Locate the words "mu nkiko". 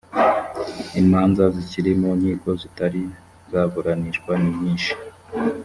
2.01-2.49